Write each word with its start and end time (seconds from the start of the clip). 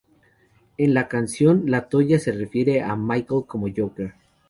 En 0.79 0.95
La 0.95 1.07
Canción 1.07 1.61
La 1.69 1.87
Toya 1.87 2.17
se 2.17 2.31
refiere 2.31 2.81
a 2.81 2.95
Michael 2.95 3.43
como 3.45 3.67
"Joker". 3.69 4.15